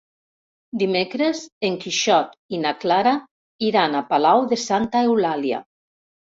Dimecres 0.83 1.41
en 1.69 1.75
Quixot 1.83 2.33
i 2.57 2.63
na 2.65 2.73
Clara 2.87 3.13
iran 3.71 4.01
a 4.03 4.05
Palau 4.11 4.49
de 4.57 4.61
Santa 4.67 5.07
Eulàlia. 5.13 5.65